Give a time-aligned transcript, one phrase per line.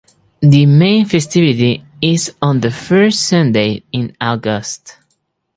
[0.41, 4.97] The main festivity is on the first Sunday in August.